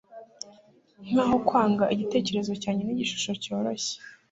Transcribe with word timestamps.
nkaho 1.09 1.35
kwanga 1.47 1.85
igitekerezo 1.95 2.51
cyanjye 2.61 2.83
nigishusho 2.83 3.31
cyoroshye 3.43 3.95